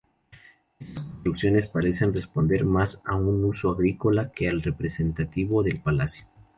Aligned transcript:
Estas 0.79 0.95
construcciones 1.03 1.67
parecen 1.67 2.11
responder 2.11 2.65
más 2.65 2.99
a 3.05 3.13
un 3.15 3.45
uso 3.45 3.69
agrícola 3.69 4.31
que 4.31 4.49
al 4.49 4.63
representativo 4.63 5.61
del 5.61 5.79
palacio. 5.79 6.25